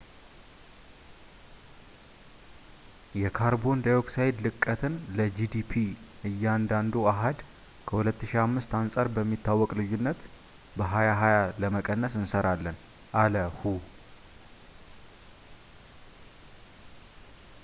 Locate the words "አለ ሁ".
13.23-13.79